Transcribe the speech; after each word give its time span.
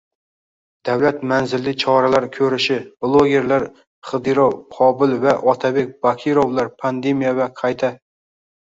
Davlat 0.87 1.19
manzilli 1.31 1.73
koralar 1.83 2.27
qurishi- 2.39 2.79
Blogerlar 3.07 3.67
Xidirov 4.13 4.59
Qobil 4.79 5.17
va 5.29 5.37
Otabek 5.55 5.97
Bakirovlar 6.09 6.75
pandemiya 6.83 7.41
va 7.45 7.53
qayta 7.63 7.97